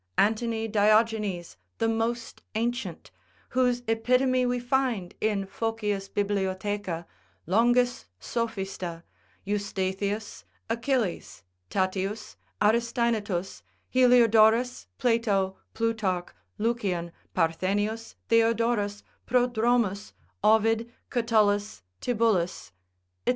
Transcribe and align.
Antony 0.17 0.67
Diogenes 0.67 1.57
the 1.77 1.87
most 1.87 2.41
ancient, 2.55 3.11
whose 3.49 3.83
epitome 3.87 4.47
we 4.47 4.59
find 4.59 5.13
in 5.21 5.45
Phocius 5.45 6.09
Bibliotheca, 6.09 7.05
Longus 7.45 8.07
Sophista, 8.19 9.03
Eustathius, 9.45 10.43
Achilles, 10.71 11.43
Tatius, 11.69 12.35
Aristaenetus, 12.59 13.61
Heliodorus, 13.93 14.87
Plato, 14.97 15.57
Plutarch, 15.75 16.29
Lucian, 16.57 17.11
Parthenius, 17.35 18.15
Theodorus, 18.27 19.03
Prodromus, 19.27 20.13
Ovid, 20.43 20.91
Catullus, 21.11 21.83
Tibullus, 22.01 22.71
&c. 23.27 23.29